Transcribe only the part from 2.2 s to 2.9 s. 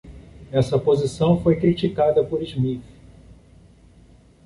por Smith.